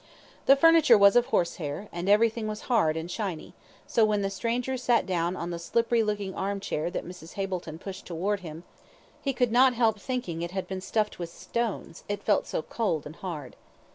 The 0.47 0.55
furniture 0.55 0.97
was 0.97 1.15
of 1.15 1.27
horsehair, 1.27 1.87
and 1.91 2.09
everything 2.09 2.47
was 2.47 2.61
hard 2.61 2.97
and 2.97 3.05
shiny, 3.11 3.53
so 3.85 4.03
when 4.03 4.23
the 4.23 4.31
stranger 4.31 4.75
sat 4.75 5.05
down 5.05 5.37
in 5.37 5.49
the 5.51 5.59
slippery 5.59 6.01
looking 6.01 6.33
arm 6.33 6.59
chair 6.59 6.89
that 6.89 7.05
Mrs. 7.05 7.33
Hableton 7.33 7.77
pushed 7.79 8.07
towards 8.07 8.41
him; 8.41 8.63
he 9.21 9.31
could 9.31 9.51
not 9.51 9.75
help 9.75 9.99
thinking 10.01 10.41
it 10.41 10.49
had 10.49 10.67
been 10.67 10.81
stuffed 10.81 11.19
with 11.19 11.29
stones, 11.29 12.03
it 12.09 12.23
felt 12.23 12.47
so 12.47 12.63
cold 12.63 13.05
and 13.05 13.17
hard. 13.17 13.55